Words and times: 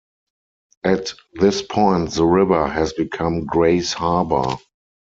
At 0.83 1.13
this 1.35 1.61
point 1.61 2.09
the 2.09 2.25
river 2.25 2.65
has 2.67 2.91
become 2.91 3.45
Grays 3.45 3.93
Harbor. 3.93 4.57